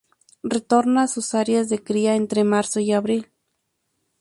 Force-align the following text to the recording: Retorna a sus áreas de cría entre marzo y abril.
Retorna 0.41 1.03
a 1.03 1.07
sus 1.07 1.35
áreas 1.35 1.69
de 1.69 1.83
cría 1.83 2.15
entre 2.15 2.43
marzo 2.43 2.79
y 2.79 2.91
abril. 2.91 3.31